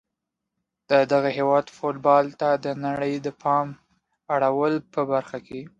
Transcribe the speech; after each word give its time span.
د 0.89 0.91
دغه 1.11 1.29
هیواد 1.37 1.65
فوتبال 1.77 2.25
ته 2.39 2.49
د 2.65 2.65
نړۍ 2.85 3.13
د 3.25 3.27
پام 3.43 3.67
اړولو 4.33 4.79
په 4.93 5.01
برخه 5.11 5.37
کې 5.47 5.61